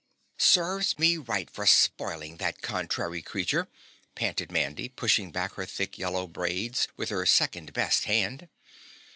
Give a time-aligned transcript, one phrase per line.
[0.39, 3.67] "Serves me right for spoiling the contrary creature,"
[4.15, 8.49] panted Mandy, pushing back her thick yellow braids with her second best hand.